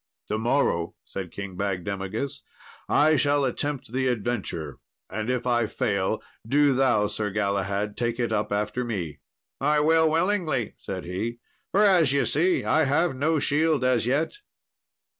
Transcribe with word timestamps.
"To 0.29 0.39
morrow," 0.39 0.95
said 1.03 1.31
King 1.31 1.55
Bagdemagus, 1.55 2.41
"I 2.89 3.15
shall 3.15 3.45
attempt 3.45 3.91
the 3.91 4.07
adventure; 4.07 4.79
and 5.11 5.29
if 5.29 5.45
I 5.45 5.67
fail, 5.67 6.23
do 6.43 6.73
thou, 6.73 7.05
Sir 7.05 7.29
Galahad, 7.29 7.95
take 7.95 8.19
it 8.19 8.31
up 8.31 8.51
after 8.51 8.83
me." 8.83 9.19
"I 9.59 9.79
will 9.79 10.09
willingly," 10.09 10.73
said 10.79 11.05
he; 11.05 11.37
"for 11.71 11.83
as 11.83 12.13
ye 12.13 12.25
see 12.25 12.63
I 12.65 12.85
have 12.85 13.15
no 13.15 13.37
shield 13.37 13.83
as 13.83 14.07
yet." 14.07 14.37